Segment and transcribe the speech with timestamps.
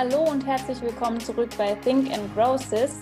[0.00, 3.00] Hallo und herzlich willkommen zurück bei Think and Grow Sis.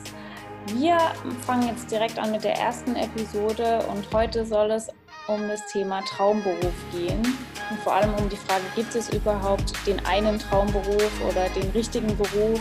[0.74, 0.98] Wir
[1.42, 4.88] fangen jetzt direkt an mit der ersten Episode und heute soll es
[5.28, 7.22] um das Thema Traumberuf gehen
[7.70, 12.16] und vor allem um die Frage, gibt es überhaupt den einen Traumberuf oder den richtigen
[12.16, 12.60] Beruf?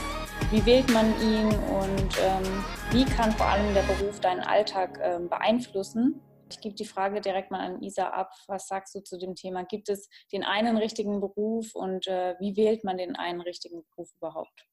[0.52, 5.30] Wie wählt man ihn und ähm, wie kann vor allem der Beruf deinen Alltag ähm,
[5.30, 6.22] beeinflussen?
[6.50, 8.32] Ich gebe die Frage direkt mal an Isa ab.
[8.48, 9.64] Was sagst du zu dem Thema?
[9.66, 14.10] Gibt es den einen richtigen Beruf und äh, wie wählt man den einen richtigen Beruf
[14.16, 14.66] überhaupt?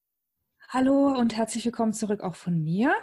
[0.69, 2.95] Hallo und herzlich willkommen zurück auch von mir.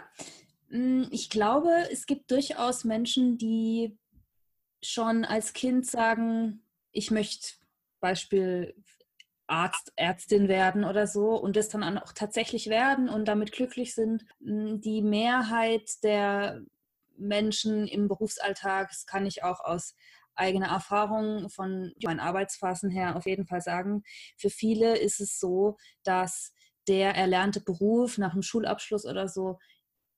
[0.68, 3.98] Hm, ich glaube, es gibt durchaus Menschen, die
[4.82, 7.54] schon als Kind sagen, ich möchte
[8.00, 8.74] Beispiel
[9.46, 14.24] Arzt, Ärztin werden oder so und das dann auch tatsächlich werden und damit glücklich sind.
[14.42, 16.62] Hm, die Mehrheit der
[17.22, 19.94] Menschen im Berufsalltag, das kann ich auch aus
[20.34, 24.02] eigener Erfahrung von meinen Arbeitsphasen her auf jeden Fall sagen,
[24.36, 26.52] für viele ist es so, dass
[26.88, 29.58] der erlernte Beruf nach dem Schulabschluss oder so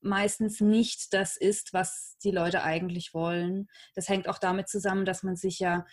[0.01, 3.69] meistens nicht das ist, was die Leute eigentlich wollen.
[3.95, 5.87] Das hängt auch damit zusammen, dass man sich ja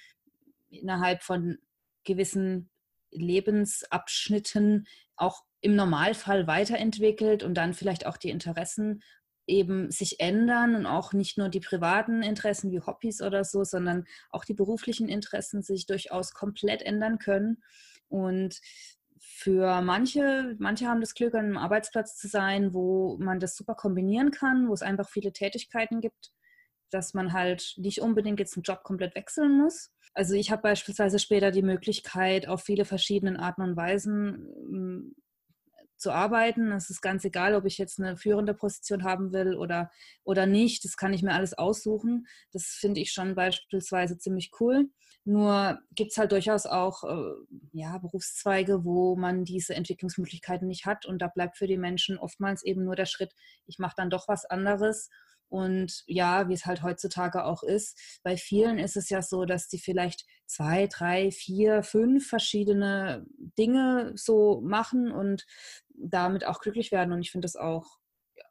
[0.69, 1.57] innerhalb von
[2.03, 2.69] gewissen
[3.11, 9.03] Lebensabschnitten auch im Normalfall weiterentwickelt und dann vielleicht auch die Interessen
[9.47, 14.05] eben sich ändern und auch nicht nur die privaten Interessen wie Hobbys oder so, sondern
[14.29, 17.63] auch die beruflichen Interessen sich durchaus komplett ändern können.
[18.07, 18.59] Und
[19.17, 23.75] für manche, manche haben das Glück, an einem Arbeitsplatz zu sein, wo man das super
[23.75, 26.31] kombinieren kann, wo es einfach viele Tätigkeiten gibt,
[26.89, 29.91] dass man halt nicht unbedingt jetzt einen Job komplett wechseln muss.
[30.13, 35.15] Also ich habe beispielsweise später die Möglichkeit, auf viele verschiedene Arten und Weisen
[36.01, 36.71] zu arbeiten.
[36.71, 39.91] Es ist ganz egal, ob ich jetzt eine führende Position haben will oder,
[40.23, 40.83] oder nicht.
[40.83, 42.27] Das kann ich mir alles aussuchen.
[42.51, 44.89] Das finde ich schon beispielsweise ziemlich cool.
[45.23, 47.33] Nur gibt es halt durchaus auch äh,
[47.73, 51.05] ja, Berufszweige, wo man diese Entwicklungsmöglichkeiten nicht hat.
[51.05, 53.33] Und da bleibt für die Menschen oftmals eben nur der Schritt,
[53.67, 55.09] ich mache dann doch was anderes.
[55.51, 59.67] Und ja, wie es halt heutzutage auch ist, bei vielen ist es ja so, dass
[59.67, 63.25] die vielleicht zwei, drei, vier, fünf verschiedene
[63.57, 65.45] Dinge so machen und
[66.09, 67.13] damit auch glücklich werden.
[67.13, 67.97] Und ich finde das auch,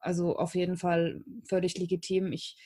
[0.01, 2.33] also auf jeden Fall völlig legitim.
[2.33, 2.57] Ich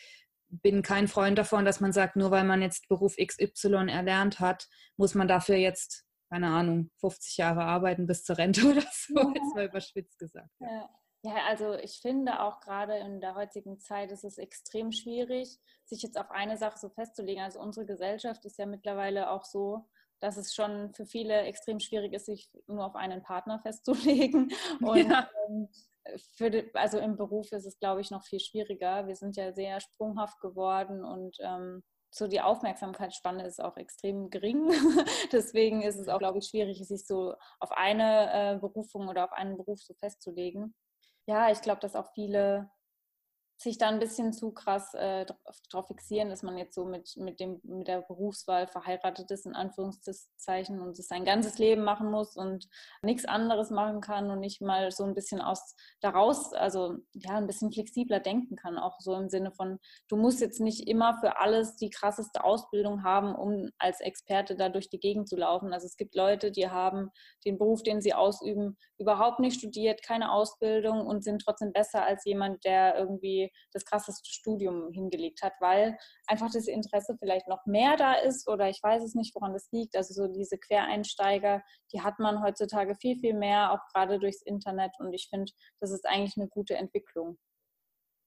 [0.49, 4.69] bin kein Freund davon, dass man sagt, nur weil man jetzt Beruf XY erlernt hat,
[4.97, 9.33] muss man dafür jetzt, keine Ahnung, 50 Jahre arbeiten bis zur Rente oder so, ja.
[9.35, 10.51] jetzt mal überspitzt gesagt.
[10.61, 10.89] Ja.
[11.27, 16.03] Ja, also ich finde auch gerade in der heutigen Zeit ist es extrem schwierig, sich
[16.03, 17.43] jetzt auf eine Sache so festzulegen.
[17.43, 19.89] Also unsere Gesellschaft ist ja mittlerweile auch so,
[20.21, 24.53] dass es schon für viele extrem schwierig ist, sich nur auf einen Partner festzulegen.
[24.81, 25.29] Und ja.
[25.49, 25.69] Ähm,
[26.37, 29.07] für, also im Beruf ist es, glaube ich, noch viel schwieriger.
[29.07, 34.71] Wir sind ja sehr sprunghaft geworden und ähm, so die Aufmerksamkeitsspanne ist auch extrem gering.
[35.33, 39.33] Deswegen ist es auch, glaube ich, schwierig, sich so auf eine äh, Berufung oder auf
[39.33, 40.75] einen Beruf so festzulegen.
[41.27, 42.71] Ja, ich glaube, dass auch viele
[43.65, 45.27] sich da ein bisschen zu krass äh,
[45.71, 49.55] darauf fixieren, dass man jetzt so mit, mit, dem, mit der Berufswahl verheiratet ist, in
[49.55, 52.69] Anführungszeichen, und es sein ganzes Leben machen muss und
[53.03, 57.47] nichts anderes machen kann und nicht mal so ein bisschen aus daraus, also ja, ein
[57.47, 61.39] bisschen flexibler denken kann, auch so im Sinne von, du musst jetzt nicht immer für
[61.41, 65.73] alles die krasseste Ausbildung haben, um als Experte da durch die Gegend zu laufen.
[65.73, 67.11] Also es gibt Leute, die haben
[67.45, 72.25] den Beruf, den sie ausüben, überhaupt nicht studiert, keine Ausbildung und sind trotzdem besser als
[72.25, 77.97] jemand, der irgendwie das krasseste Studium hingelegt hat, weil einfach das Interesse vielleicht noch mehr
[77.97, 79.97] da ist oder ich weiß es nicht, woran das liegt.
[79.97, 81.63] Also so diese Quereinsteiger,
[81.93, 85.91] die hat man heutzutage viel, viel mehr, auch gerade durchs Internet und ich finde, das
[85.91, 87.39] ist eigentlich eine gute Entwicklung.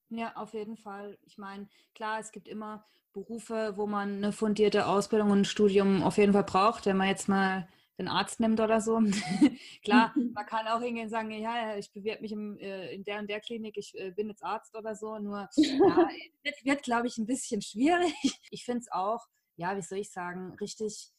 [0.09, 1.17] Ja, auf jeden Fall.
[1.23, 6.03] Ich meine, klar, es gibt immer Berufe, wo man eine fundierte Ausbildung und ein Studium
[6.03, 6.85] auf jeden Fall braucht.
[6.85, 7.67] Wenn man jetzt mal
[7.97, 8.99] den Arzt nimmt oder so.
[9.83, 13.19] Klar, man kann auch hingehen und sagen, ja, ich bewerbe mich im, äh, in der
[13.19, 15.17] und der Klinik, ich äh, bin jetzt Arzt oder so.
[15.19, 16.09] Nur, ja,
[16.43, 18.13] wird, wird glaube ich, ein bisschen schwierig.
[18.51, 21.11] Ich finde es auch, ja, wie soll ich sagen, richtig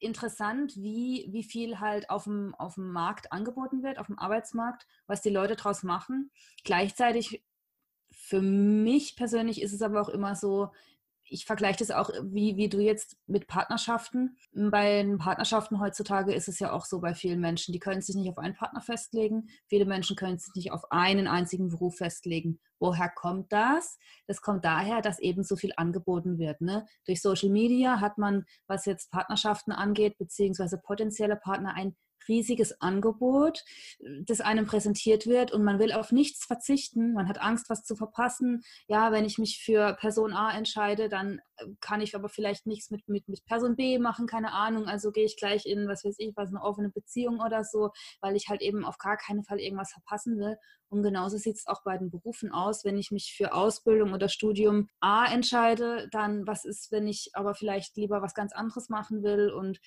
[0.00, 4.86] interessant, wie, wie viel halt auf dem, auf dem Markt angeboten wird, auf dem Arbeitsmarkt,
[5.06, 6.30] was die Leute daraus machen.
[6.64, 7.44] Gleichzeitig,
[8.12, 10.70] für mich persönlich ist es aber auch immer so,
[11.34, 14.36] ich vergleiche das auch, wie, wie du jetzt mit Partnerschaften.
[14.52, 18.30] Bei Partnerschaften heutzutage ist es ja auch so bei vielen Menschen, die können sich nicht
[18.30, 19.48] auf einen Partner festlegen.
[19.66, 22.60] Viele Menschen können sich nicht auf einen einzigen Beruf festlegen.
[22.78, 23.98] Woher kommt das?
[24.28, 26.60] Das kommt daher, dass eben so viel angeboten wird.
[26.60, 26.86] Ne?
[27.04, 31.96] Durch Social Media hat man, was jetzt Partnerschaften angeht, beziehungsweise potenzielle Partner, ein
[32.28, 33.64] riesiges Angebot,
[34.22, 37.12] das einem präsentiert wird und man will auf nichts verzichten.
[37.12, 38.62] Man hat Angst, was zu verpassen.
[38.88, 42.90] Ja, wenn ich mich für Person A entscheide, dann äh, kann ich aber vielleicht nichts
[42.90, 44.86] mit, mit, mit Person B machen, keine Ahnung.
[44.86, 47.90] Also gehe ich gleich in, was weiß ich, was eine offene Beziehung oder so,
[48.20, 50.56] weil ich halt eben auf gar keinen Fall irgendwas verpassen will.
[50.88, 52.84] Und genauso sieht es auch bei den Berufen aus.
[52.84, 57.54] Wenn ich mich für Ausbildung oder Studium A entscheide, dann was ist, wenn ich aber
[57.54, 59.80] vielleicht lieber was ganz anderes machen will und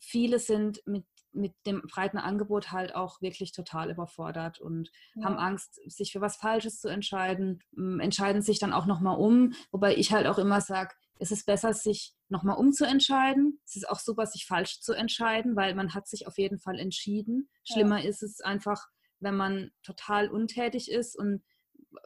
[0.00, 1.04] viele sind mit,
[1.38, 5.24] mit dem breiten Angebot halt auch wirklich total überfordert und ja.
[5.24, 7.62] haben Angst, sich für was Falsches zu entscheiden,
[8.00, 11.72] entscheiden sich dann auch nochmal um, wobei ich halt auch immer sage, es ist besser,
[11.72, 13.60] sich nochmal umzuentscheiden.
[13.64, 16.78] Es ist auch super, sich falsch zu entscheiden, weil man hat sich auf jeden Fall
[16.78, 17.48] entschieden.
[17.64, 18.08] Schlimmer ja.
[18.08, 18.86] ist es einfach,
[19.20, 21.42] wenn man total untätig ist und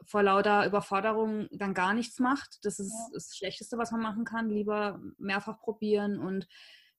[0.07, 2.59] vor lauter Überforderung dann gar nichts macht.
[2.63, 3.09] Das ist ja.
[3.15, 4.49] das Schlechteste, was man machen kann.
[4.49, 6.47] Lieber mehrfach probieren und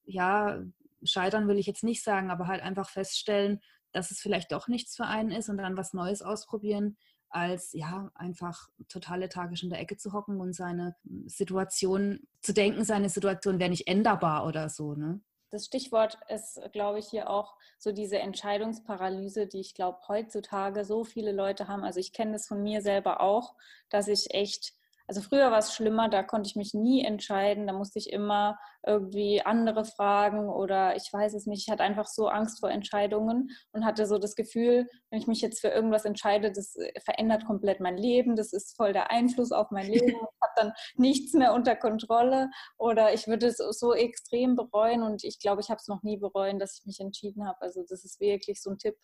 [0.06, 0.62] ja,
[1.06, 3.62] scheitern will ich jetzt nicht sagen, aber halt einfach feststellen,
[3.92, 6.98] dass es vielleicht doch nichts für einen ist und dann was Neues ausprobieren,
[7.30, 10.96] als ja, einfach total lethargisch in der Ecke zu hocken und seine
[11.26, 14.94] Situation zu denken, seine Situation wäre nicht änderbar oder so.
[14.94, 15.22] Ne?
[15.50, 21.04] Das Stichwort ist, glaube ich, hier auch so diese Entscheidungsparalyse, die ich glaube heutzutage so
[21.04, 21.84] viele Leute haben.
[21.84, 23.56] Also ich kenne das von mir selber auch,
[23.90, 24.74] dass ich echt
[25.08, 28.58] also früher war es schlimmer, da konnte ich mich nie entscheiden, da musste ich immer
[28.86, 31.64] irgendwie andere fragen oder ich weiß es nicht.
[31.68, 35.42] Ich hatte einfach so Angst vor Entscheidungen und hatte so das Gefühl, wenn ich mich
[35.42, 39.52] jetzt für irgendwas entscheide, das äh, verändert komplett mein Leben, das ist voll der Einfluss
[39.52, 43.94] auf mein Leben, ich habe dann nichts mehr unter Kontrolle oder ich würde es so
[43.94, 47.48] extrem bereuen und ich glaube, ich habe es noch nie bereuen, dass ich mich entschieden
[47.48, 47.62] habe.
[47.62, 48.96] Also das ist wirklich so ein Tipp,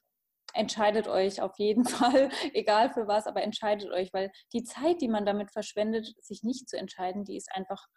[0.54, 5.08] entscheidet euch auf jeden Fall, egal für was, aber entscheidet euch, weil die Zeit, die
[5.08, 7.88] man damit verschwendet, sich nicht zu entscheiden, die ist einfach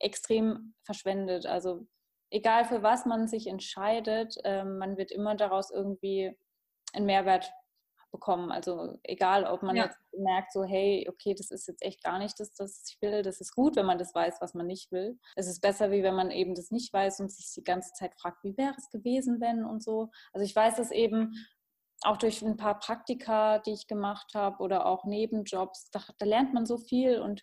[0.00, 1.46] extrem verschwendet.
[1.46, 1.86] Also
[2.30, 6.36] egal für was man sich entscheidet, äh, man wird immer daraus irgendwie
[6.92, 7.50] einen Mehrwert
[8.10, 8.50] bekommen.
[8.50, 9.84] Also egal, ob man ja.
[9.84, 13.22] jetzt merkt, so hey, okay, das ist jetzt echt gar nicht das, was ich will.
[13.22, 15.18] Das ist gut, wenn man das weiß, was man nicht will.
[15.36, 18.14] Es ist besser, wie wenn man eben das nicht weiß und sich die ganze Zeit
[18.18, 20.10] fragt, wie wäre es gewesen, wenn und so.
[20.32, 21.34] Also ich weiß es eben
[22.02, 26.54] auch durch ein paar Praktika, die ich gemacht habe oder auch Nebenjobs, da, da lernt
[26.54, 27.42] man so viel und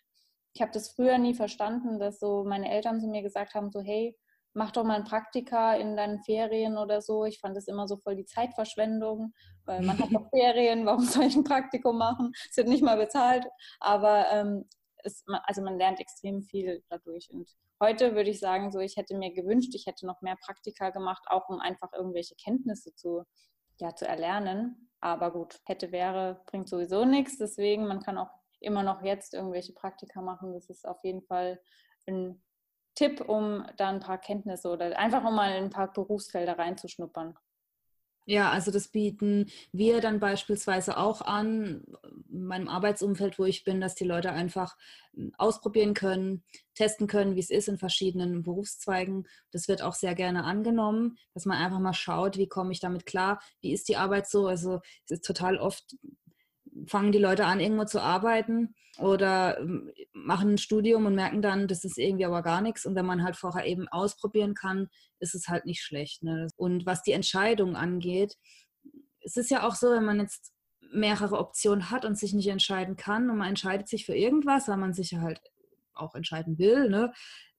[0.54, 3.80] ich habe das früher nie verstanden, dass so meine Eltern zu mir gesagt haben, so
[3.80, 4.16] hey,
[4.54, 7.26] mach doch mal ein Praktika in deinen Ferien oder so.
[7.26, 9.34] Ich fand das immer so voll die Zeitverschwendung,
[9.66, 12.32] weil man hat doch Ferien, warum soll ich ein Praktikum machen?
[12.50, 13.46] Es wird nicht mal bezahlt,
[13.80, 14.64] aber ähm,
[15.04, 17.50] es, also man lernt extrem viel dadurch und
[17.80, 21.24] heute würde ich sagen, so ich hätte mir gewünscht, ich hätte noch mehr Praktika gemacht,
[21.28, 23.24] auch um einfach irgendwelche Kenntnisse zu
[23.78, 24.90] ja, zu erlernen.
[25.00, 27.38] Aber gut, hätte, wäre, bringt sowieso nichts.
[27.38, 28.30] Deswegen, man kann auch
[28.60, 30.52] immer noch jetzt irgendwelche Praktika machen.
[30.52, 31.60] Das ist auf jeden Fall
[32.06, 32.42] ein
[32.94, 37.36] Tipp, um da ein paar Kenntnisse oder einfach um mal in ein paar Berufsfelder reinzuschnuppern.
[38.28, 41.84] Ja, also das bieten wir dann beispielsweise auch an,
[42.28, 44.76] in meinem Arbeitsumfeld, wo ich bin, dass die Leute einfach
[45.14, 46.42] hm, ausprobieren können,
[46.74, 49.28] testen können, wie es ist in verschiedenen Berufszweigen.
[49.52, 53.06] Das wird auch sehr gerne angenommen, dass man einfach mal schaut, wie komme ich damit
[53.06, 54.48] klar, wie ist die Arbeit so.
[54.48, 55.94] Also es ist total oft
[56.86, 61.68] fangen die Leute an, irgendwo zu arbeiten oder ähm, machen ein Studium und merken dann,
[61.68, 62.86] das ist irgendwie aber gar nichts.
[62.86, 64.88] Und wenn man halt vorher eben ausprobieren kann,
[65.18, 66.22] ist es halt nicht schlecht.
[66.22, 66.48] Ne?
[66.56, 68.36] Und was die Entscheidung angeht,
[69.20, 70.52] es ist ja auch so, wenn man jetzt
[70.92, 74.76] mehrere Optionen hat und sich nicht entscheiden kann und man entscheidet sich für irgendwas, weil
[74.76, 75.40] man sich halt
[75.94, 77.12] auch entscheiden will, ne?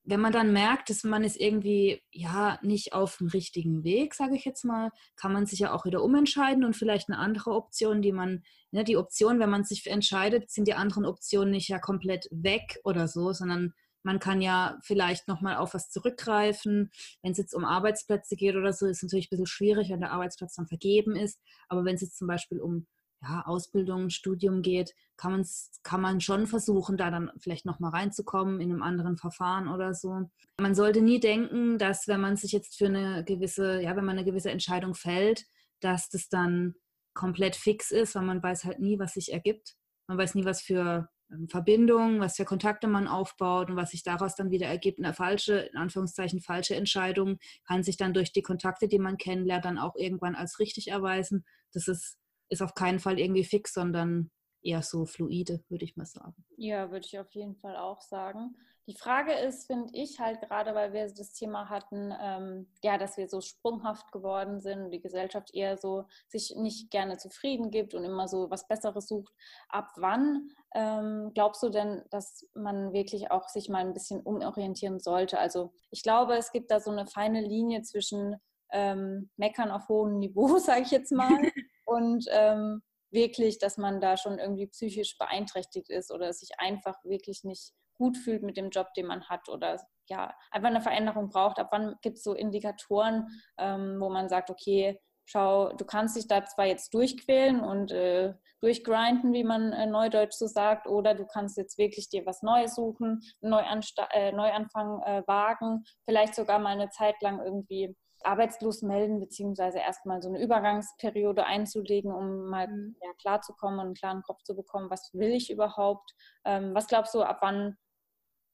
[0.07, 4.35] Wenn man dann merkt, dass man ist irgendwie ja nicht auf dem richtigen Weg, sage
[4.35, 8.01] ich jetzt mal, kann man sich ja auch wieder umentscheiden und vielleicht eine andere Option,
[8.01, 11.77] die man, ne, die Option, wenn man sich entscheidet, sind die anderen Optionen nicht ja
[11.77, 16.89] komplett weg oder so, sondern man kann ja vielleicht nochmal auf was zurückgreifen.
[17.21, 19.99] Wenn es jetzt um Arbeitsplätze geht oder so, ist es natürlich ein bisschen schwierig, wenn
[19.99, 21.41] der Arbeitsplatz dann vergeben ist.
[21.67, 22.87] Aber wenn es jetzt zum Beispiel um
[23.21, 28.61] ja, Ausbildung, Studium geht, kann, man's, kann man schon versuchen, da dann vielleicht nochmal reinzukommen
[28.61, 30.29] in einem anderen Verfahren oder so.
[30.59, 34.17] Man sollte nie denken, dass wenn man sich jetzt für eine gewisse, ja, wenn man
[34.17, 35.45] eine gewisse Entscheidung fällt,
[35.79, 36.75] dass das dann
[37.13, 39.75] komplett fix ist, weil man weiß halt nie, was sich ergibt.
[40.07, 44.03] Man weiß nie, was für ähm, Verbindungen, was für Kontakte man aufbaut und was sich
[44.03, 44.99] daraus dann wieder ergibt.
[44.99, 49.65] Eine falsche, in Anführungszeichen falsche Entscheidung kann sich dann durch die Kontakte, die man kennenlernt,
[49.65, 51.43] dann auch irgendwann als richtig erweisen.
[51.73, 52.17] Das ist
[52.49, 56.35] ist auf keinen Fall irgendwie fix, sondern eher so fluide, würde ich mal sagen.
[56.57, 58.55] Ja, würde ich auf jeden Fall auch sagen.
[58.89, 63.17] Die Frage ist, finde ich halt gerade, weil wir das Thema hatten, ähm, ja, dass
[63.17, 67.93] wir so sprunghaft geworden sind und die Gesellschaft eher so sich nicht gerne zufrieden gibt
[67.93, 69.33] und immer so was Besseres sucht.
[69.67, 75.01] Ab wann ähm, glaubst du denn, dass man wirklich auch sich mal ein bisschen umorientieren
[75.01, 75.37] sollte?
[75.37, 78.37] Also ich glaube, es gibt da so eine feine Linie zwischen
[78.71, 81.37] ähm, Meckern auf hohem Niveau, sage ich jetzt mal.
[81.87, 87.43] Und ähm, wirklich, dass man da schon irgendwie psychisch beeinträchtigt ist oder sich einfach wirklich
[87.43, 91.59] nicht gut fühlt mit dem Job, den man hat oder ja, einfach eine Veränderung braucht.
[91.59, 93.27] Ab wann gibt es so Indikatoren,
[93.57, 98.33] ähm, wo man sagt, okay, schau, du kannst dich da zwar jetzt durchquälen und äh,
[98.61, 102.75] durchgrinden, wie man äh, neudeutsch so sagt, oder du kannst jetzt wirklich dir was Neues
[102.75, 109.19] suchen, einen äh, Neuanfang äh, wagen, vielleicht sogar mal eine Zeit lang irgendwie arbeitslos melden,
[109.19, 112.95] beziehungsweise erstmal so eine Übergangsperiode einzulegen, um mal mhm.
[113.01, 116.13] ja, klarzukommen und einen klaren Kopf zu bekommen, was will ich überhaupt?
[116.45, 117.77] Ähm, was glaubst du, ab wann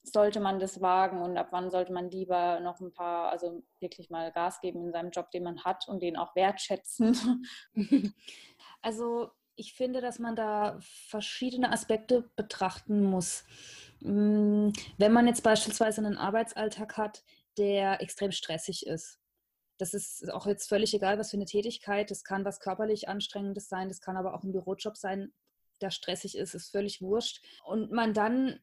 [0.03, 4.09] sollte man das wagen und ab wann sollte man lieber noch ein paar, also wirklich
[4.09, 7.45] mal Gas geben in seinem Job, den man hat und den auch wertschätzen?
[8.85, 13.45] Also ich finde, dass man da verschiedene Aspekte betrachten muss.
[14.01, 17.23] Hm, wenn man jetzt beispielsweise einen Arbeitsalltag hat,
[17.57, 19.22] der extrem stressig ist,
[19.91, 22.11] das ist auch jetzt völlig egal, was für eine Tätigkeit.
[22.11, 25.33] Das kann was körperlich Anstrengendes sein, das kann aber auch ein Bürojob sein,
[25.81, 27.43] der stressig ist, ist völlig wurscht.
[27.65, 28.59] Und man dann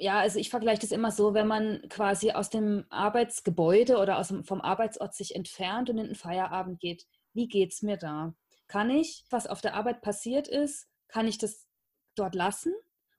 [0.00, 4.28] ja, also ich vergleiche das immer so, wenn man quasi aus dem Arbeitsgebäude oder aus
[4.28, 7.04] dem, vom Arbeitsort sich entfernt und in den Feierabend geht.
[7.32, 8.34] Wie geht es mir da?
[8.68, 11.66] Kann ich, was auf der Arbeit passiert ist, kann ich das
[12.14, 12.72] dort lassen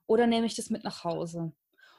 [0.06, 1.52] oder nehme ich das mit nach Hause?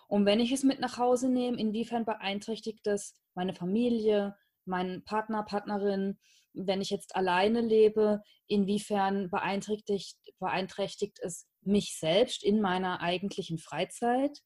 [0.08, 5.44] Und wenn ich es mit nach Hause nehme, inwiefern beeinträchtigt das meine Familie, meinen Partner,
[5.44, 6.20] Partnerin?
[6.54, 14.42] Wenn ich jetzt alleine lebe, inwiefern beeinträchtigt, beeinträchtigt es mich selbst in meiner eigentlichen Freizeit?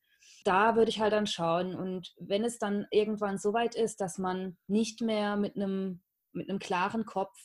[0.45, 1.75] da würde ich halt dann schauen.
[1.75, 6.49] Und wenn es dann irgendwann so weit ist, dass man nicht mehr mit einem, mit
[6.49, 7.35] einem klaren Kopf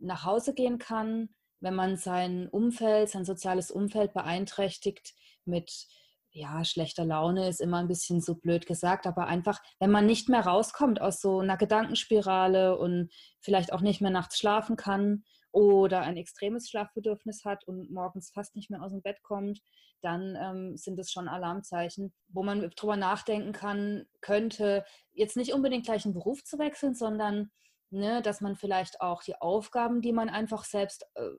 [0.00, 5.14] nach Hause gehen kann, wenn man sein Umfeld, sein soziales Umfeld beeinträchtigt
[5.44, 5.86] mit
[6.32, 10.28] ja, schlechter Laune ist immer ein bisschen so blöd gesagt, aber einfach, wenn man nicht
[10.28, 13.10] mehr rauskommt aus so einer Gedankenspirale und
[13.40, 18.54] vielleicht auch nicht mehr nachts schlafen kann oder ein extremes Schlafbedürfnis hat und morgens fast
[18.54, 19.60] nicht mehr aus dem Bett kommt,
[20.00, 25.84] dann ähm, sind das schon Alarmzeichen, wo man drüber nachdenken kann, könnte jetzt nicht unbedingt
[25.84, 27.50] gleich einen Beruf zu wechseln, sondern
[27.90, 31.30] ne, dass man vielleicht auch die Aufgaben, die man einfach selbst äh,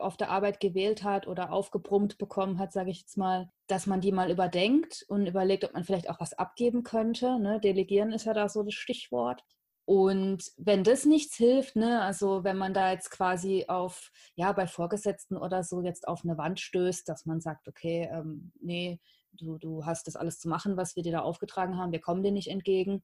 [0.00, 4.00] auf der Arbeit gewählt hat oder aufgebrummt bekommen hat, sage ich jetzt mal, dass man
[4.00, 7.38] die mal überdenkt und überlegt, ob man vielleicht auch was abgeben könnte.
[7.38, 7.60] Ne?
[7.60, 9.42] Delegieren ist ja da so das Stichwort.
[9.88, 14.66] Und wenn das nichts hilft, ne, also wenn man da jetzt quasi auf, ja, bei
[14.66, 19.00] Vorgesetzten oder so jetzt auf eine Wand stößt, dass man sagt, okay, ähm, nee,
[19.32, 22.22] du, du hast das alles zu machen, was wir dir da aufgetragen haben, wir kommen
[22.22, 23.02] dir nicht entgegen,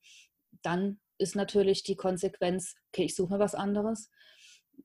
[0.60, 4.10] dann ist natürlich die Konsequenz, okay, ich suche mir was anderes.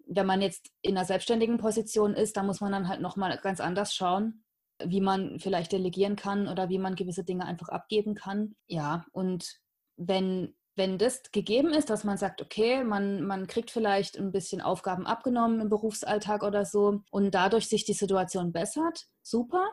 [0.05, 3.59] Wenn man jetzt in einer selbstständigen Position ist, da muss man dann halt nochmal ganz
[3.59, 4.43] anders schauen,
[4.83, 8.55] wie man vielleicht delegieren kann oder wie man gewisse Dinge einfach abgeben kann.
[8.67, 9.59] Ja, und
[9.97, 14.61] wenn wenn das gegeben ist, dass man sagt, okay, man, man kriegt vielleicht ein bisschen
[14.61, 19.67] Aufgaben abgenommen im Berufsalltag oder so und dadurch sich die Situation bessert, super.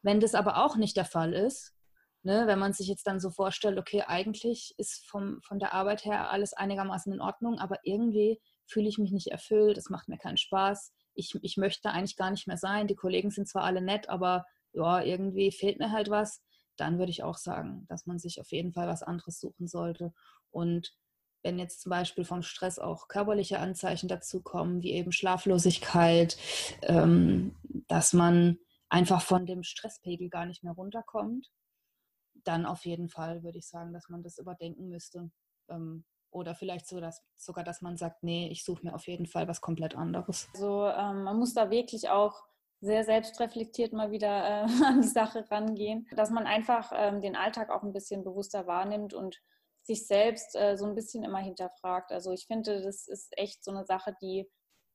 [0.00, 1.74] Wenn das aber auch nicht der Fall ist,
[2.22, 6.04] ne, wenn man sich jetzt dann so vorstellt, okay, eigentlich ist vom, von der Arbeit
[6.04, 10.18] her alles einigermaßen in Ordnung, aber irgendwie fühle ich mich nicht erfüllt, es macht mir
[10.18, 13.80] keinen Spaß, ich, ich möchte eigentlich gar nicht mehr sein, die Kollegen sind zwar alle
[13.80, 16.42] nett, aber ja, irgendwie fehlt mir halt was,
[16.76, 20.12] dann würde ich auch sagen, dass man sich auf jeden Fall was anderes suchen sollte.
[20.50, 20.94] Und
[21.42, 26.36] wenn jetzt zum Beispiel vom Stress auch körperliche Anzeichen dazukommen, wie eben Schlaflosigkeit,
[26.82, 27.56] ähm,
[27.88, 28.58] dass man
[28.88, 31.50] einfach von dem Stresspegel gar nicht mehr runterkommt,
[32.44, 35.30] dann auf jeden Fall würde ich sagen, dass man das überdenken müsste.
[35.68, 39.26] Ähm, oder vielleicht so, dass, sogar, dass man sagt, nee, ich suche mir auf jeden
[39.26, 40.48] Fall was komplett anderes.
[40.54, 42.42] Also ähm, man muss da wirklich auch
[42.80, 47.70] sehr selbstreflektiert mal wieder äh, an die Sache rangehen, dass man einfach ähm, den Alltag
[47.70, 49.40] auch ein bisschen bewusster wahrnimmt und
[49.82, 52.12] sich selbst äh, so ein bisschen immer hinterfragt.
[52.12, 54.48] Also ich finde, das ist echt so eine Sache, die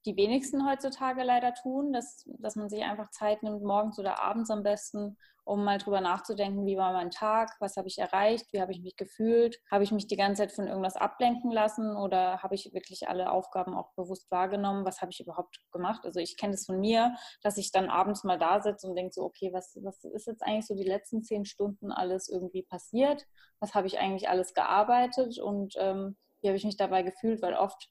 [0.05, 4.49] die wenigsten heutzutage leider tun, dass, dass man sich einfach Zeit nimmt, morgens oder abends
[4.49, 8.61] am besten, um mal drüber nachzudenken, wie war mein Tag, was habe ich erreicht, wie
[8.61, 12.41] habe ich mich gefühlt, habe ich mich die ganze Zeit von irgendwas ablenken lassen oder
[12.41, 16.05] habe ich wirklich alle Aufgaben auch bewusst wahrgenommen, was habe ich überhaupt gemacht.
[16.05, 19.13] Also ich kenne das von mir, dass ich dann abends mal da sitze und denke
[19.13, 23.25] so, okay, was, was ist jetzt eigentlich so die letzten zehn Stunden alles irgendwie passiert,
[23.59, 27.53] was habe ich eigentlich alles gearbeitet und ähm, wie habe ich mich dabei gefühlt, weil
[27.53, 27.89] oft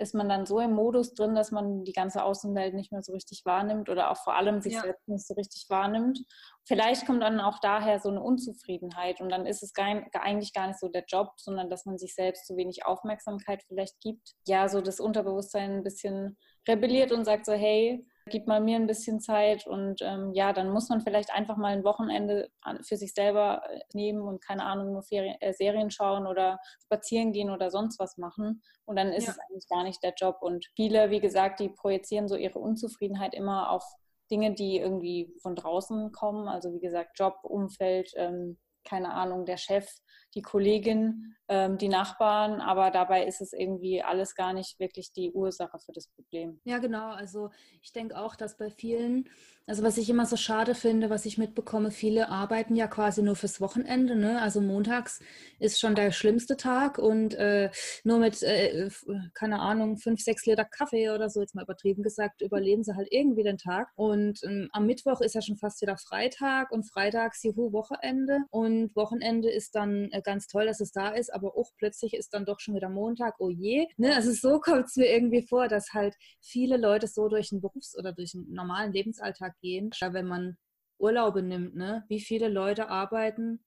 [0.00, 3.12] ist man dann so im Modus drin, dass man die ganze Außenwelt nicht mehr so
[3.12, 4.80] richtig wahrnimmt oder auch vor allem sich ja.
[4.80, 6.20] selbst nicht so richtig wahrnimmt.
[6.66, 10.68] Vielleicht kommt dann auch daher so eine Unzufriedenheit und dann ist es gar, eigentlich gar
[10.68, 14.34] nicht so der Job, sondern dass man sich selbst zu wenig Aufmerksamkeit vielleicht gibt.
[14.46, 18.86] Ja, so das Unterbewusstsein ein bisschen rebelliert und sagt so, hey, gib mal mir ein
[18.86, 22.48] bisschen Zeit und ähm, ja, dann muss man vielleicht einfach mal ein Wochenende
[22.82, 27.32] für sich selber äh, nehmen und keine Ahnung, nur Ferien, äh, Serien schauen oder spazieren
[27.32, 28.62] gehen oder sonst was machen.
[28.84, 29.32] Und dann ist ja.
[29.32, 30.38] es eigentlich gar nicht der Job.
[30.40, 33.84] Und viele, wie gesagt, die projizieren so ihre Unzufriedenheit immer auf
[34.30, 36.48] Dinge, die irgendwie von draußen kommen.
[36.48, 39.86] Also wie gesagt, Job, Umfeld, ähm, keine Ahnung, der Chef,
[40.34, 45.32] die Kollegin, ähm, die Nachbarn, aber dabei ist es irgendwie alles gar nicht wirklich die
[45.32, 46.60] Ursache für das Problem.
[46.62, 47.10] Ja, genau.
[47.10, 47.50] Also
[47.82, 49.28] ich denke auch, dass bei vielen,
[49.66, 53.34] also was ich immer so schade finde, was ich mitbekomme, viele arbeiten ja quasi nur
[53.34, 54.14] fürs Wochenende.
[54.14, 54.40] Ne?
[54.40, 55.18] Also montags
[55.58, 57.70] ist schon der schlimmste Tag und äh,
[58.04, 58.88] nur mit, äh,
[59.34, 63.08] keine Ahnung, fünf, sechs Liter Kaffee oder so, jetzt mal übertrieben gesagt, überleben sie halt
[63.10, 63.88] irgendwie den Tag.
[63.96, 68.38] Und ähm, am Mittwoch ist ja schon fast wieder Freitag und freitags, juhu, Wochenende.
[68.50, 72.34] Und Wochenende ist dann äh, ganz toll, dass es da ist, aber auch plötzlich ist
[72.34, 73.86] dann doch schon wieder Montag, oh je.
[73.96, 74.10] Ne?
[74.20, 77.96] Also so kommt es mir irgendwie vor, dass halt viele Leute so durch einen Berufs-
[77.96, 79.90] oder durch einen normalen Lebensalltag gehen.
[80.00, 80.58] Wenn man
[80.98, 82.04] Urlaube nimmt, ne?
[82.08, 83.64] wie viele Leute arbeiten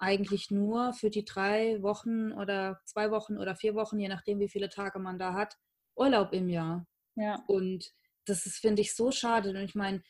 [0.00, 4.48] eigentlich nur für die drei Wochen oder zwei Wochen oder vier Wochen, je nachdem, wie
[4.48, 5.56] viele Tage man da hat,
[5.94, 6.86] Urlaub im Jahr.
[7.16, 7.44] Ja.
[7.46, 7.92] Und
[8.24, 9.50] das ist, finde ich, so schade.
[9.50, 10.02] Und ich meine,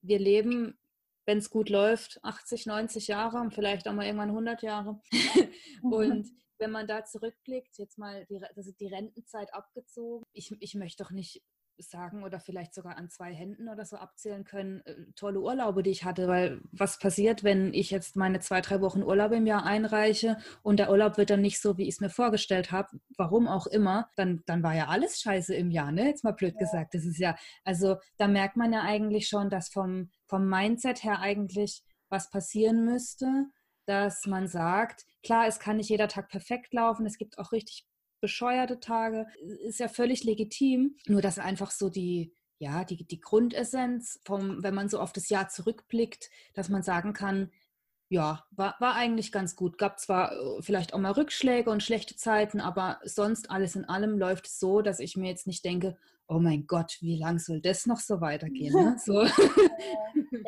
[0.00, 0.78] wir leben
[1.26, 5.00] wenn es gut läuft, 80, 90 Jahre und vielleicht auch mal irgendwann 100 Jahre.
[5.82, 11.02] und wenn man da zurückblickt, jetzt mal die, also die Rentenzeit abgezogen, ich, ich möchte
[11.02, 11.42] doch nicht
[11.78, 15.90] sagen oder vielleicht sogar an zwei Händen oder so abzählen können, äh, tolle Urlaube, die
[15.90, 19.64] ich hatte, weil was passiert, wenn ich jetzt meine zwei, drei Wochen Urlaub im Jahr
[19.64, 23.48] einreiche und der Urlaub wird dann nicht so, wie ich es mir vorgestellt habe, warum
[23.48, 26.06] auch immer, dann, dann war ja alles scheiße im Jahr, ne?
[26.06, 26.60] Jetzt mal blöd ja.
[26.60, 26.94] gesagt.
[26.94, 31.20] Das ist ja, also da merkt man ja eigentlich schon, dass vom, vom Mindset her
[31.20, 33.46] eigentlich was passieren müsste,
[33.86, 37.86] dass man sagt, klar, es kann nicht jeder Tag perfekt laufen, es gibt auch richtig
[38.20, 39.26] bescheuerte Tage,
[39.64, 40.96] ist ja völlig legitim.
[41.06, 45.28] Nur dass einfach so die, ja, die, die Grundessenz, vom, wenn man so auf das
[45.28, 47.50] Jahr zurückblickt, dass man sagen kann,
[48.08, 49.78] ja, war, war eigentlich ganz gut.
[49.78, 54.18] Gab zwar äh, vielleicht auch mal Rückschläge und schlechte Zeiten, aber sonst alles in allem
[54.18, 55.96] läuft es so, dass ich mir jetzt nicht denke,
[56.28, 58.74] oh mein Gott, wie lang soll das noch so weitergehen?
[58.74, 58.96] Ne?
[59.04, 59.24] So.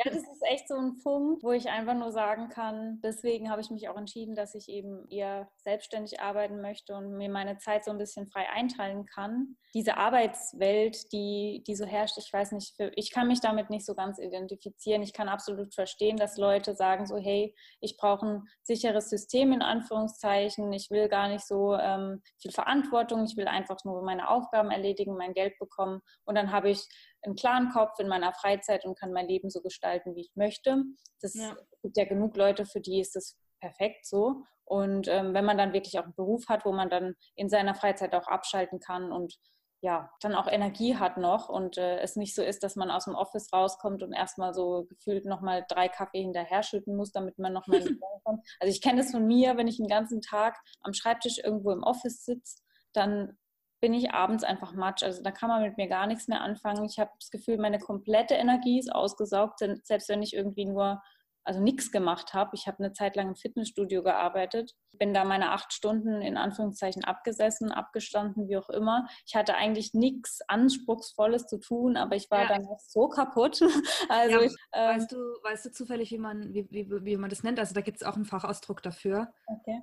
[0.04, 3.61] Ja, das ist echt so ein Punkt, wo ich einfach nur sagen kann, deswegen habe
[3.61, 7.84] ich mich auch entschieden, dass ich eben eher selbstständig arbeiten möchte und mir meine Zeit
[7.84, 9.56] so ein bisschen frei einteilen kann.
[9.75, 13.95] Diese Arbeitswelt, die, die so herrscht, ich weiß nicht, ich kann mich damit nicht so
[13.95, 15.02] ganz identifizieren.
[15.02, 19.62] Ich kann absolut verstehen, dass Leute sagen so, hey, ich brauche ein sicheres System in
[19.62, 24.71] Anführungszeichen, ich will gar nicht so ähm, viel Verantwortung, ich will einfach nur meine Aufgaben
[24.71, 26.87] erledigen, mein Geld bekommen und dann habe ich
[27.23, 30.85] einen klaren Kopf in meiner Freizeit und kann mein Leben so gestalten, wie ich möchte.
[31.21, 31.57] Das ja.
[31.83, 34.43] gibt ja genug Leute, für die ist das perfekt so.
[34.65, 37.75] Und ähm, wenn man dann wirklich auch einen Beruf hat, wo man dann in seiner
[37.75, 39.39] Freizeit auch abschalten kann und
[39.81, 43.04] ja, dann auch Energie hat noch und äh, es nicht so ist, dass man aus
[43.04, 47.52] dem Office rauskommt und erstmal so gefühlt nochmal drei Kaffee hinterher schütten muss, damit man
[47.52, 47.81] nochmal
[48.25, 48.45] kommt.
[48.59, 51.85] Also ich kenne das von mir, wenn ich den ganzen Tag am Schreibtisch irgendwo im
[51.85, 52.61] Office sitze,
[52.93, 53.39] dann
[53.80, 55.02] bin ich abends einfach matsch.
[55.02, 56.84] Also da kann man mit mir gar nichts mehr anfangen.
[56.84, 61.00] Ich habe das Gefühl, meine komplette Energie ist ausgesaugt, selbst wenn ich irgendwie nur
[61.49, 62.50] also nichts gemacht habe.
[62.54, 67.04] Ich habe eine Zeit lang im Fitnessstudio gearbeitet, bin da meine acht Stunden in Anführungszeichen
[67.04, 69.08] abgesessen, abgestanden, wie auch immer.
[69.26, 72.49] Ich hatte eigentlich nichts Anspruchsvolles zu tun, aber ich war ja.
[72.49, 73.60] dann so kaputt.
[74.10, 77.30] Also ja, ich, äh, weißt, du, weißt du zufällig, wie man, wie, wie, wie man
[77.30, 77.58] das nennt?
[77.58, 79.32] Also da gibt es auch einen Fachausdruck dafür.
[79.47, 79.80] Okay.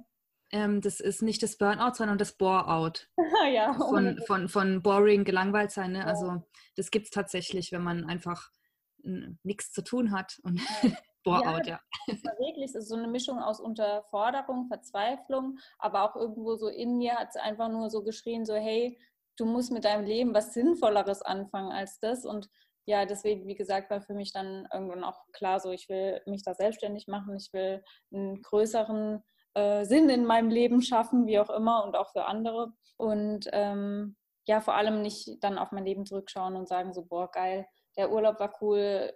[0.56, 3.10] Ähm, das ist nicht das Burnout, sondern das Bore-out.
[3.54, 5.92] ja, von, von, von boring, gelangweilt sein.
[5.92, 6.00] Ne?
[6.00, 6.06] Ja.
[6.06, 6.44] Also
[6.78, 8.52] das gibt es tatsächlich, wenn man einfach
[9.04, 10.40] nichts zu tun hat.
[10.44, 10.92] Und ja.
[11.26, 11.82] Bore-out, ja.
[12.08, 12.14] ja.
[12.40, 17.16] Wirklich, es ist so eine Mischung aus Unterforderung, Verzweiflung, aber auch irgendwo so in mir
[17.16, 18.98] hat es einfach nur so geschrien, so hey,
[19.36, 22.26] du musst mit deinem Leben was Sinnvolleres anfangen als das.
[22.26, 22.50] Und
[22.86, 26.44] ja, deswegen, wie gesagt, war für mich dann irgendwann auch klar, so ich will mich
[26.44, 29.22] da selbstständig machen, ich will einen größeren
[29.56, 32.74] äh, Sinn in meinem Leben schaffen, wie auch immer und auch für andere.
[32.98, 34.16] Und ähm,
[34.46, 37.66] ja, vor allem nicht dann auf mein Leben zurückschauen und sagen so, boah, geil,
[37.98, 39.12] der Urlaub war cool,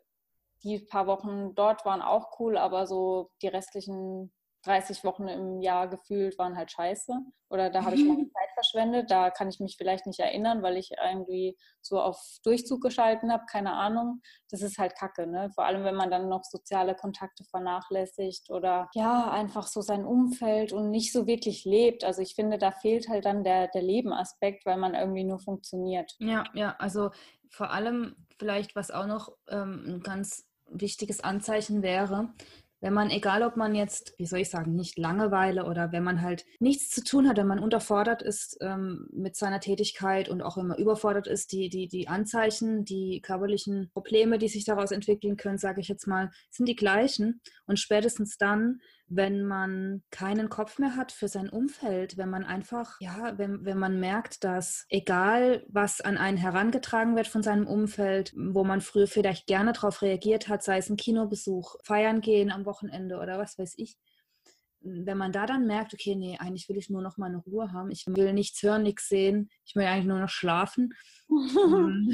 [0.64, 5.88] die paar Wochen dort waren auch cool, aber so die restlichen 30 Wochen im Jahr
[5.88, 7.14] gefühlt waren halt scheiße.
[7.50, 9.12] Oder da habe ich meine Zeit verschwendet.
[9.12, 13.44] Da kann ich mich vielleicht nicht erinnern, weil ich irgendwie so auf Durchzug geschalten habe.
[13.50, 14.22] Keine Ahnung.
[14.50, 15.50] Das ist halt Kacke, ne?
[15.54, 20.74] Vor allem, wenn man dann noch soziale Kontakte vernachlässigt oder ja, einfach so sein Umfeld
[20.74, 22.04] und nicht so wirklich lebt.
[22.04, 26.16] Also ich finde, da fehlt halt dann der, der Lebenaspekt, weil man irgendwie nur funktioniert.
[26.20, 27.12] Ja, ja, also
[27.50, 32.34] vor allem vielleicht, was auch noch ähm, ein ganz wichtiges Anzeichen wäre,
[32.82, 36.22] wenn man, egal ob man jetzt, wie soll ich sagen, nicht Langeweile oder wenn man
[36.22, 40.58] halt nichts zu tun hat, wenn man unterfordert ist ähm, mit seiner Tätigkeit und auch
[40.58, 45.58] man überfordert ist, die, die, die Anzeichen, die körperlichen Probleme, die sich daraus entwickeln können,
[45.58, 47.42] sage ich jetzt mal, sind die gleichen.
[47.66, 53.00] Und spätestens dann, wenn man keinen Kopf mehr hat für sein Umfeld, wenn man einfach,
[53.00, 58.34] ja, wenn, wenn man merkt, dass egal, was an einen herangetragen wird von seinem Umfeld,
[58.36, 62.66] wo man früher vielleicht gerne darauf reagiert hat, sei es ein Kinobesuch, feiern gehen am
[62.66, 63.98] Wochenende oder was weiß ich,
[64.82, 67.74] wenn man da dann merkt, okay, nee, eigentlich will ich nur noch mal eine Ruhe
[67.74, 70.94] haben, ich will nichts hören, nichts sehen, ich will eigentlich nur noch schlafen.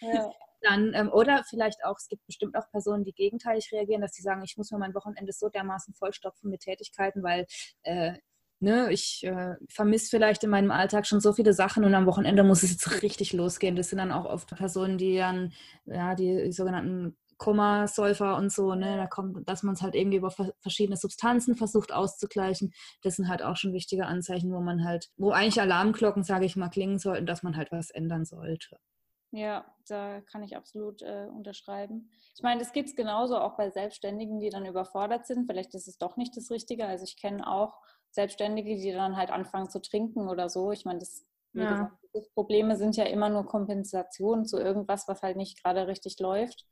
[0.00, 4.12] Ja dann, ähm, oder vielleicht auch, es gibt bestimmt auch Personen, die gegenteilig reagieren, dass
[4.12, 7.46] sie sagen, ich muss mir mein Wochenende so dermaßen vollstopfen mit Tätigkeiten, weil
[7.82, 8.14] äh,
[8.60, 12.44] ne, ich äh, vermisse vielleicht in meinem Alltag schon so viele Sachen und am Wochenende
[12.44, 13.76] muss es jetzt richtig losgehen.
[13.76, 15.52] Das sind dann auch oft Personen, die dann,
[15.86, 20.32] ja, die sogenannten Komasäufer und so, ne, da kommt, dass man es halt irgendwie über
[20.60, 22.72] verschiedene Substanzen versucht auszugleichen.
[23.02, 26.56] Das sind halt auch schon wichtige Anzeichen, wo man halt, wo eigentlich Alarmglocken, sage ich
[26.56, 28.78] mal, klingen sollten, dass man halt was ändern sollte.
[29.30, 32.10] Ja, da kann ich absolut äh, unterschreiben.
[32.34, 35.46] Ich meine, das gibt es genauso auch bei Selbstständigen, die dann überfordert sind.
[35.46, 36.86] Vielleicht ist es doch nicht das Richtige.
[36.86, 37.78] Also ich kenne auch
[38.10, 40.72] Selbstständige, die dann halt anfangen zu trinken oder so.
[40.72, 41.90] Ich meine, das, ja.
[42.12, 46.66] gesagt, Probleme sind ja immer nur Kompensation zu irgendwas, was halt nicht gerade richtig läuft.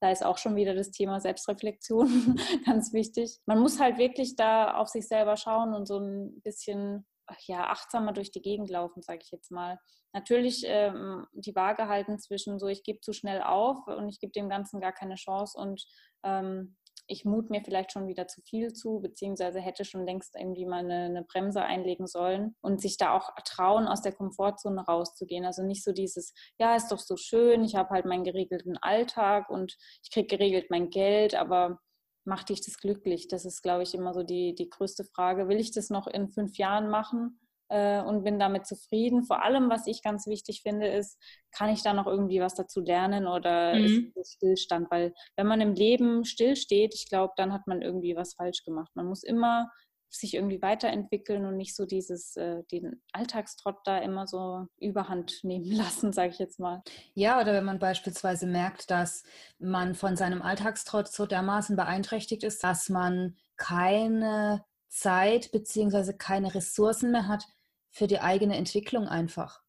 [0.00, 3.38] Da ist auch schon wieder das Thema Selbstreflexion ganz wichtig.
[3.46, 7.06] Man muss halt wirklich da auf sich selber schauen und so ein bisschen
[7.46, 9.78] ja, achtsamer durch die Gegend laufen, sage ich jetzt mal.
[10.12, 14.32] Natürlich ähm, die Waage halten zwischen so, ich gebe zu schnell auf und ich gebe
[14.32, 15.84] dem Ganzen gar keine Chance und
[16.22, 20.64] ähm, ich mut mir vielleicht schon wieder zu viel zu, beziehungsweise hätte schon längst irgendwie
[20.64, 25.44] mal eine, eine, Bremse einlegen sollen und sich da auch trauen, aus der Komfortzone rauszugehen.
[25.44, 29.50] Also nicht so dieses, ja, ist doch so schön, ich habe halt meinen geregelten Alltag
[29.50, 31.80] und ich kriege geregelt mein Geld, aber
[32.24, 33.28] macht dich das glücklich?
[33.28, 35.48] Das ist, glaube ich, immer so die, die größte Frage.
[35.48, 39.24] Will ich das noch in fünf Jahren machen äh, und bin damit zufrieden?
[39.24, 41.18] Vor allem, was ich ganz wichtig finde, ist,
[41.50, 43.84] kann ich da noch irgendwie was dazu lernen oder mhm.
[43.84, 44.90] ist es Stillstand?
[44.90, 48.90] Weil wenn man im Leben stillsteht, ich glaube, dann hat man irgendwie was falsch gemacht.
[48.94, 49.70] Man muss immer
[50.14, 55.72] sich irgendwie weiterentwickeln und nicht so dieses, äh, den Alltagstrott da immer so überhand nehmen
[55.72, 56.82] lassen, sage ich jetzt mal.
[57.14, 59.24] Ja, oder wenn man beispielsweise merkt, dass
[59.58, 66.12] man von seinem Alltagstrott so dermaßen beeinträchtigt ist, dass man keine Zeit bzw.
[66.12, 67.46] keine Ressourcen mehr hat
[67.90, 69.62] für die eigene Entwicklung einfach.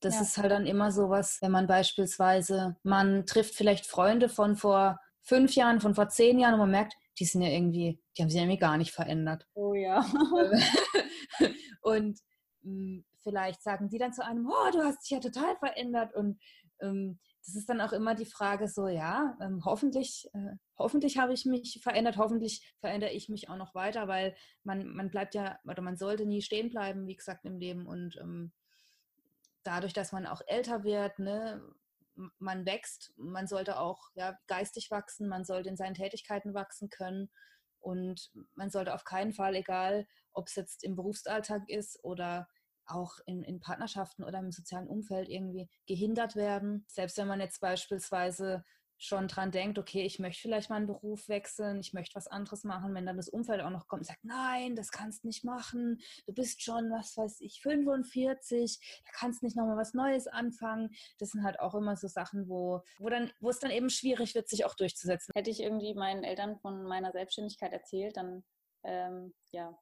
[0.00, 0.22] Das ja.
[0.22, 5.00] ist halt dann immer so was, wenn man beispielsweise, man trifft vielleicht Freunde von vor
[5.22, 8.30] fünf Jahren, von vor zehn Jahren und man merkt, die sind ja irgendwie, die haben
[8.30, 9.46] sich irgendwie gar nicht verändert.
[9.54, 10.00] Oh ja.
[11.82, 12.18] und
[12.62, 16.14] mh, hm, vielleicht sagen die dann zu einem, oh, du hast dich ja total verändert.
[16.14, 16.40] Und
[16.80, 21.32] ähm, das ist dann auch immer die Frage so, ja, ähm, hoffentlich, äh, hoffentlich habe
[21.32, 25.58] ich mich verändert, hoffentlich verändere ich mich auch noch weiter, weil man, man bleibt ja,
[25.64, 27.86] oder man sollte nie stehen bleiben, wie gesagt, im Leben.
[27.86, 28.52] Und ähm,
[29.62, 31.62] dadurch, dass man auch älter wird, ne,
[32.38, 37.30] man wächst, man sollte auch ja, geistig wachsen, man sollte in seinen Tätigkeiten wachsen können
[37.80, 42.48] und man sollte auf keinen Fall, egal ob es jetzt im Berufsalltag ist oder
[42.86, 46.84] auch in, in Partnerschaften oder im sozialen Umfeld irgendwie gehindert werden.
[46.88, 48.64] Selbst wenn man jetzt beispielsweise
[48.98, 52.94] schon dran denkt, okay, ich möchte vielleicht meinen Beruf wechseln, ich möchte was anderes machen,
[52.94, 56.34] wenn dann das Umfeld auch noch kommt und sagt, nein, das kannst nicht machen, du
[56.34, 60.90] bist schon, was weiß ich, 45, da kannst nicht nochmal was Neues anfangen.
[61.18, 64.34] Das sind halt auch immer so Sachen, wo, wo, dann, wo es dann eben schwierig
[64.34, 65.32] wird, sich auch durchzusetzen.
[65.34, 68.42] Hätte ich irgendwie meinen Eltern von meiner Selbstständigkeit erzählt, dann
[68.84, 69.76] ähm, ja,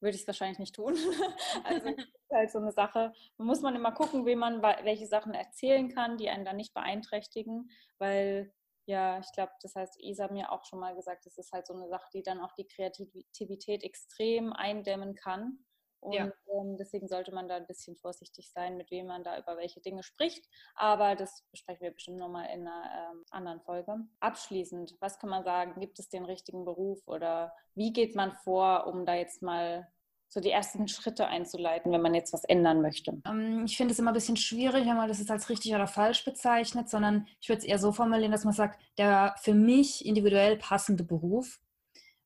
[0.00, 0.94] würde ich es wahrscheinlich nicht tun.
[1.64, 1.86] also
[2.32, 3.12] halt so eine Sache.
[3.38, 6.74] Da muss man immer gucken, wem man welche Sachen erzählen kann, die einen dann nicht
[6.74, 8.52] beeinträchtigen, weil
[8.86, 11.74] ja, ich glaube, das heißt, Isa mir auch schon mal gesagt, das ist halt so
[11.74, 15.64] eine Sache, die dann auch die Kreativität extrem eindämmen kann.
[16.00, 16.32] Und ja.
[16.54, 19.80] ähm, deswegen sollte man da ein bisschen vorsichtig sein, mit wem man da über welche
[19.80, 20.48] Dinge spricht.
[20.74, 23.96] Aber das besprechen wir bestimmt nochmal in einer ähm, anderen Folge.
[24.20, 25.78] Abschließend, was kann man sagen?
[25.78, 29.88] Gibt es den richtigen Beruf oder wie geht man vor, um da jetzt mal
[30.28, 33.20] so die ersten Schritte einzuleiten, wenn man jetzt was ändern möchte?
[33.26, 35.86] Ähm, ich finde es immer ein bisschen schwierig, wenn man das jetzt als richtig oder
[35.86, 40.06] falsch bezeichnet, sondern ich würde es eher so formulieren, dass man sagt, der für mich
[40.06, 41.60] individuell passende Beruf,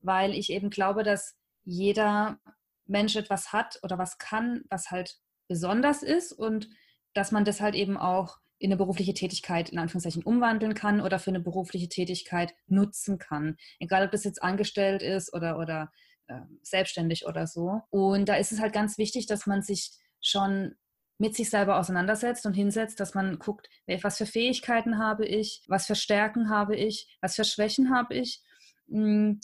[0.00, 1.34] weil ich eben glaube, dass
[1.64, 2.38] jeder
[2.86, 5.16] Mensch etwas hat oder was kann, was halt
[5.48, 6.68] besonders ist und
[7.12, 11.18] dass man das halt eben auch in eine berufliche Tätigkeit in Anführungszeichen umwandeln kann oder
[11.18, 13.56] für eine berufliche Tätigkeit nutzen kann.
[13.78, 15.90] Egal, ob das jetzt angestellt ist oder, oder
[16.28, 17.82] äh, selbstständig oder so.
[17.90, 20.74] Und da ist es halt ganz wichtig, dass man sich schon
[21.18, 23.68] mit sich selber auseinandersetzt und hinsetzt, dass man guckt,
[24.02, 28.42] was für Fähigkeiten habe ich, was für Stärken habe ich, was für Schwächen habe ich.
[28.88, 29.40] Hm,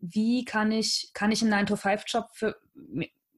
[0.00, 2.56] wie kann ich, kann ich einen 9-to-5-Job für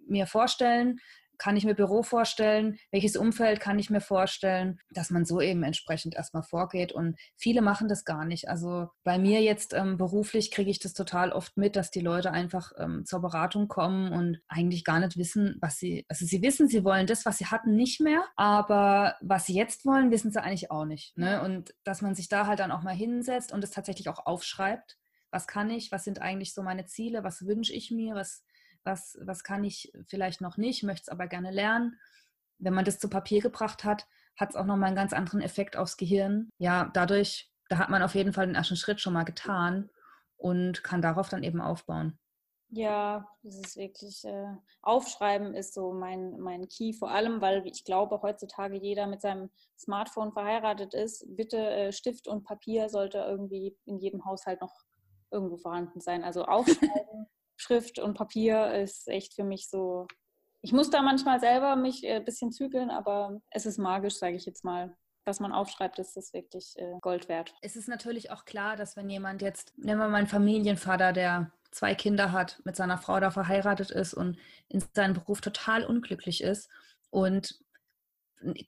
[0.07, 1.01] mir vorstellen?
[1.39, 5.63] kann ich mir Büro vorstellen, welches Umfeld kann ich mir vorstellen, dass man so eben
[5.63, 6.93] entsprechend erstmal vorgeht.
[6.93, 8.49] Und viele machen das gar nicht.
[8.49, 12.33] Also bei mir jetzt ähm, beruflich kriege ich das total oft mit, dass die Leute
[12.33, 16.69] einfach ähm, zur Beratung kommen und eigentlich gar nicht wissen, was sie, also sie wissen,
[16.69, 20.43] sie wollen das, was sie hatten, nicht mehr, aber was sie jetzt wollen, wissen sie
[20.43, 21.17] eigentlich auch nicht.
[21.17, 21.41] Ne?
[21.43, 24.99] Und dass man sich da halt dann auch mal hinsetzt und es tatsächlich auch aufschreibt.
[25.31, 25.93] Was kann ich?
[25.93, 27.25] Was sind eigentlich so meine Ziele?
[27.25, 28.15] Was wünsche ich mir?
[28.15, 28.45] Was
[28.89, 31.99] was, was kann ich vielleicht noch nicht, möchte es aber gerne lernen.
[32.59, 35.77] Wenn man das zu Papier gebracht hat, hat es auch nochmal einen ganz anderen Effekt
[35.77, 36.51] aufs Gehirn.
[36.59, 39.91] Ja, dadurch, da hat man auf jeden Fall den ersten Schritt schon mal getan
[40.37, 42.19] und kann darauf dann eben aufbauen.
[42.71, 47.83] Ja, das ist wirklich, äh, Aufschreiben ist so mein, mein Key, vor allem, weil ich
[47.83, 51.25] glaube, heutzutage jeder mit seinem Smartphone verheiratet ist.
[51.29, 54.75] Bitte äh, Stift und Papier sollte irgendwie in jedem Haushalt noch
[55.31, 56.25] irgendwo vorhanden sein.
[56.25, 60.07] Also aufschreiben Schrift und Papier ist echt für mich so.
[60.61, 64.37] Ich muss da manchmal selber mich ein äh, bisschen zügeln, aber es ist magisch, sage
[64.37, 64.97] ich jetzt mal.
[65.25, 67.55] Was man aufschreibt, ist das wirklich äh, Gold wert.
[67.61, 71.53] Es ist natürlich auch klar, dass wenn jemand jetzt, nehmen wir mal einen Familienvater, der
[71.71, 74.39] zwei Kinder hat, mit seiner Frau da verheiratet ist und
[74.69, 76.71] in seinem Beruf total unglücklich ist
[77.11, 77.61] und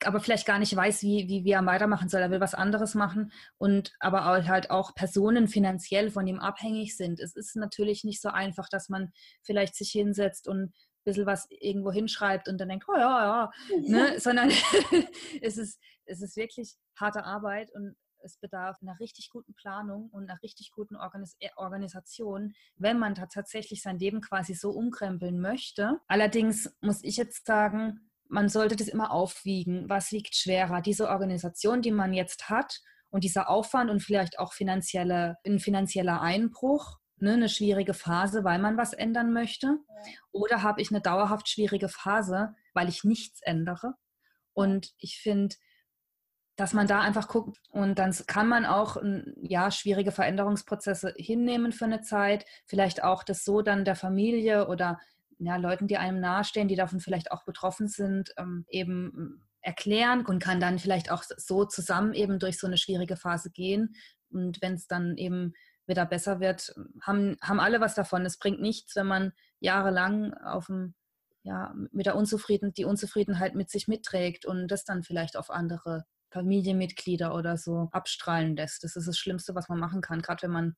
[0.03, 2.21] aber vielleicht gar nicht weiß, wie, wie, wie er weitermachen soll.
[2.21, 7.19] Er will was anderes machen und aber halt auch Personen finanziell von ihm abhängig sind.
[7.19, 9.11] Es ist natürlich nicht so einfach, dass man
[9.43, 10.73] vielleicht sich hinsetzt und ein
[11.05, 13.51] bisschen was irgendwo hinschreibt und dann denkt, oh ja, ja,
[13.87, 14.19] ne?
[14.19, 14.49] sondern
[15.41, 20.29] es, ist, es ist wirklich harte Arbeit und es bedarf einer richtig guten Planung und
[20.29, 25.99] einer richtig guten Organis äh, Organisation, wenn man tatsächlich sein Leben quasi so umkrempeln möchte.
[26.07, 29.89] Allerdings muss ich jetzt sagen, man sollte das immer aufwiegen.
[29.89, 30.81] Was wiegt schwerer?
[30.81, 36.21] Diese Organisation, die man jetzt hat und dieser Aufwand und vielleicht auch finanzielle, ein finanzieller
[36.21, 39.79] Einbruch, ne, eine schwierige Phase, weil man was ändern möchte?
[40.31, 43.95] Oder habe ich eine dauerhaft schwierige Phase, weil ich nichts ändere?
[44.53, 45.57] Und ich finde,
[46.55, 48.97] dass man da einfach guckt und dann kann man auch
[49.41, 54.99] ja schwierige Veränderungsprozesse hinnehmen für eine Zeit, vielleicht auch das so dann der Familie oder
[55.43, 60.25] ja, Leuten, die einem nahestehen, die davon vielleicht auch betroffen sind, ähm, eben ähm, erklären
[60.25, 63.95] und kann dann vielleicht auch so zusammen eben durch so eine schwierige Phase gehen.
[64.29, 65.53] Und wenn es dann eben
[65.87, 68.25] wieder besser wird, haben, haben alle was davon.
[68.25, 70.93] Es bringt nichts, wenn man jahrelang auf dem,
[71.43, 76.05] ja, mit der Unzufrieden, die Unzufriedenheit mit sich mitträgt und das dann vielleicht auf andere
[76.29, 78.83] Familienmitglieder oder so abstrahlen lässt.
[78.83, 80.75] Das ist das Schlimmste, was man machen kann, gerade wenn man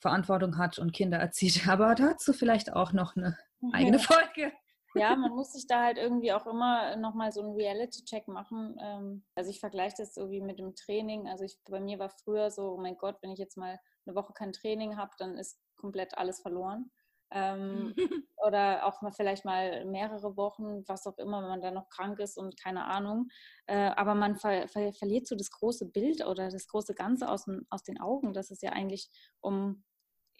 [0.00, 1.62] Verantwortung hat und Kinder erzieht.
[1.68, 3.38] Aber dazu vielleicht auch noch eine
[3.72, 4.52] eigene Folge.
[4.94, 8.76] Ja, man muss sich da halt irgendwie auch immer nochmal so einen Reality-Check machen.
[8.80, 11.28] Ähm, also ich vergleiche das so wie mit dem Training.
[11.28, 14.16] Also ich, bei mir war früher so, oh mein Gott, wenn ich jetzt mal eine
[14.16, 16.90] Woche kein Training habe, dann ist komplett alles verloren.
[17.32, 17.94] Ähm,
[18.44, 22.18] oder auch mal vielleicht mal mehrere Wochen, was auch immer, wenn man dann noch krank
[22.18, 23.28] ist und keine Ahnung.
[23.66, 27.46] Äh, aber man ver ver verliert so das große Bild oder das große Ganze aus,
[27.68, 29.08] aus den Augen, dass es ja eigentlich
[29.40, 29.84] um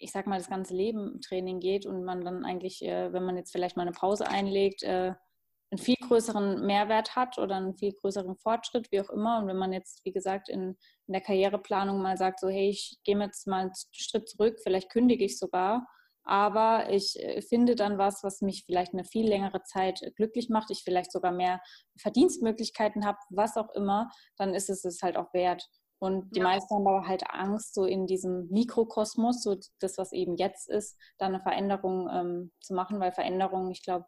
[0.01, 3.23] ich sag mal, das ganze Leben im Training geht und man dann eigentlich, äh, wenn
[3.23, 5.13] man jetzt vielleicht mal eine Pause einlegt, äh,
[5.71, 9.39] einen viel größeren Mehrwert hat oder einen viel größeren Fortschritt, wie auch immer.
[9.39, 10.75] Und wenn man jetzt, wie gesagt, in,
[11.07, 14.89] in der Karriereplanung mal sagt, so, hey, ich gehe jetzt mal einen Schritt zurück, vielleicht
[14.89, 15.87] kündige ich sogar,
[16.23, 20.71] aber ich äh, finde dann was, was mich vielleicht eine viel längere Zeit glücklich macht,
[20.71, 21.61] ich vielleicht sogar mehr
[21.97, 25.67] Verdienstmöglichkeiten habe, was auch immer, dann ist es es halt auch wert.
[26.01, 26.45] Und die ja.
[26.45, 30.97] meisten haben aber halt Angst, so in diesem Mikrokosmos, so das, was eben jetzt ist,
[31.19, 34.05] da eine Veränderung ähm, zu machen, weil Veränderung, ich glaube,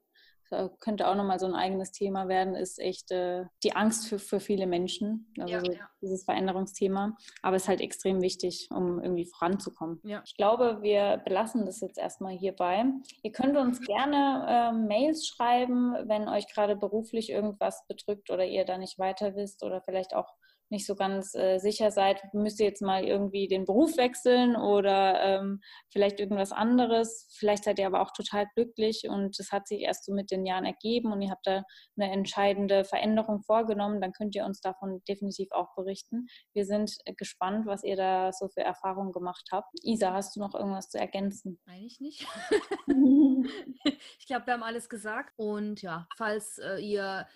[0.80, 4.40] könnte auch nochmal so ein eigenes Thema werden, ist echt äh, die Angst für, für
[4.40, 5.90] viele Menschen, also ja, ja.
[6.02, 7.16] dieses Veränderungsthema.
[7.42, 10.00] Aber es ist halt extrem wichtig, um irgendwie voranzukommen.
[10.04, 10.22] Ja.
[10.26, 12.86] Ich glaube, wir belassen das jetzt erstmal hierbei.
[13.22, 18.66] Ihr könnt uns gerne äh, Mails schreiben, wenn euch gerade beruflich irgendwas bedrückt oder ihr
[18.66, 20.34] da nicht weiter wisst oder vielleicht auch
[20.74, 25.22] nicht so ganz äh, sicher seid, müsst ihr jetzt mal irgendwie den Beruf wechseln oder
[25.22, 27.34] ähm, vielleicht irgendwas anderes.
[27.38, 30.46] Vielleicht seid ihr aber auch total glücklich und es hat sich erst so mit den
[30.46, 31.64] Jahren ergeben und ihr habt da
[31.98, 36.26] eine entscheidende Veränderung vorgenommen, dann könnt ihr uns davon definitiv auch berichten.
[36.54, 39.70] Wir sind gespannt, was ihr da so für Erfahrungen gemacht habt.
[39.84, 41.60] Isa, hast du noch irgendwas zu ergänzen?
[41.68, 42.28] Eigentlich nicht.
[44.20, 45.34] ich glaube, wir haben alles gesagt.
[45.38, 47.28] Und ja, falls äh, ihr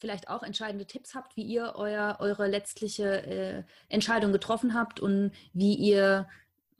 [0.00, 5.32] vielleicht auch entscheidende Tipps habt, wie ihr euer, eure letztliche äh, Entscheidung getroffen habt und
[5.52, 6.26] wie ihr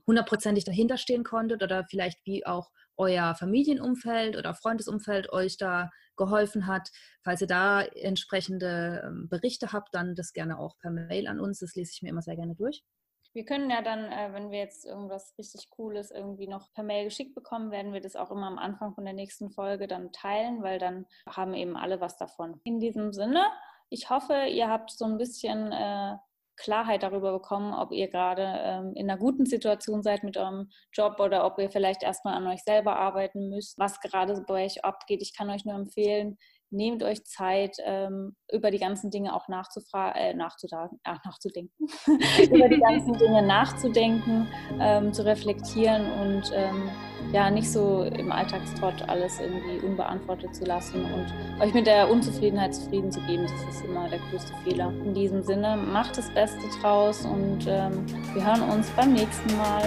[0.06, 6.66] hundertprozentig dahinter stehen konntet oder vielleicht wie auch euer Familienumfeld oder Freundesumfeld euch da geholfen
[6.66, 6.90] hat.
[7.22, 11.60] Falls ihr da entsprechende ähm, Berichte habt, dann das gerne auch per Mail an uns.
[11.60, 12.82] Das lese ich mir immer sehr gerne durch.
[13.32, 17.04] Wir können ja dann, äh, wenn wir jetzt irgendwas richtig Cooles irgendwie noch per Mail
[17.04, 20.62] geschickt bekommen, werden wir das auch immer am Anfang von der nächsten Folge dann teilen,
[20.62, 22.60] weil dann haben eben alle was davon.
[22.64, 23.46] In diesem Sinne,
[23.88, 26.16] ich hoffe, ihr habt so ein bisschen äh,
[26.56, 31.18] Klarheit darüber bekommen, ob ihr gerade ähm, in einer guten Situation seid mit eurem Job
[31.18, 35.22] oder ob ihr vielleicht erstmal an euch selber arbeiten müsst, was gerade bei euch abgeht.
[35.22, 36.36] Ich kann euch nur empfehlen,
[36.70, 41.86] nehmt euch Zeit, ähm, über die ganzen Dinge auch nachzufragen, äh, nachzudenken, ach, nachzudenken,
[42.52, 44.48] über die ganzen Dinge nachzudenken,
[44.80, 46.90] ähm, zu reflektieren und ähm,
[47.32, 52.74] ja, nicht so im Alltagstrott alles irgendwie unbeantwortet zu lassen und euch mit der Unzufriedenheit
[52.74, 53.44] zufrieden zu geben.
[53.44, 54.88] Das ist immer der größte Fehler.
[55.04, 58.04] In diesem Sinne, macht das Beste draus und ähm,
[58.34, 59.82] wir hören uns beim nächsten Mal.